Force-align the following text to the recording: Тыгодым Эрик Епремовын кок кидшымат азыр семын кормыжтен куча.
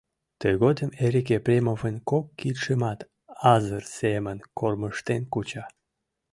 Тыгодым 0.41 0.89
Эрик 1.05 1.27
Епремовын 1.37 1.95
кок 2.09 2.25
кидшымат 2.39 2.99
азыр 3.53 3.83
семын 3.97 4.37
кормыжтен 4.57 5.21
куча. 5.33 5.63